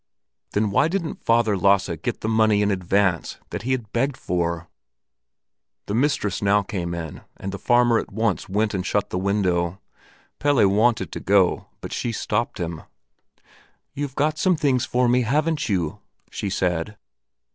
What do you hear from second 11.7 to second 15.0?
but she stopped him. "You've got some things